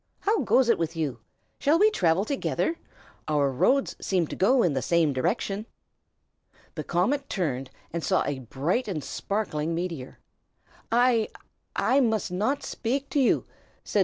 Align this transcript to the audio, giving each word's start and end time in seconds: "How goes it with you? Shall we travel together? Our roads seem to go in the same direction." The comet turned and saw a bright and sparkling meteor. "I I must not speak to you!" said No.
"How 0.21 0.39
goes 0.39 0.67
it 0.67 0.79
with 0.79 0.95
you? 0.95 1.19
Shall 1.59 1.77
we 1.77 1.91
travel 1.91 2.25
together? 2.25 2.75
Our 3.27 3.51
roads 3.51 3.95
seem 4.01 4.25
to 4.29 4.35
go 4.35 4.63
in 4.63 4.73
the 4.73 4.81
same 4.81 5.13
direction." 5.13 5.67
The 6.73 6.83
comet 6.83 7.29
turned 7.29 7.69
and 7.93 8.03
saw 8.03 8.23
a 8.25 8.39
bright 8.39 8.87
and 8.87 9.03
sparkling 9.03 9.75
meteor. 9.75 10.17
"I 10.91 11.29
I 11.75 11.99
must 11.99 12.31
not 12.31 12.63
speak 12.63 13.11
to 13.11 13.19
you!" 13.19 13.45
said 13.83 13.99
No. 13.99 13.99